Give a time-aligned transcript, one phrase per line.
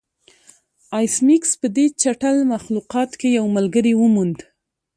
[0.97, 2.87] ایس میکس په دې چټل مخلوق
[3.19, 4.37] کې یو ملګری وموند